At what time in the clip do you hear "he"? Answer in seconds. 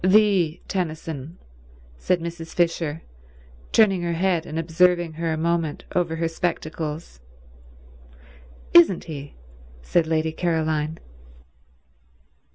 9.03-9.35